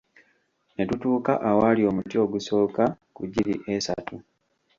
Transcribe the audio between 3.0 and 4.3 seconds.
ku giri esatu.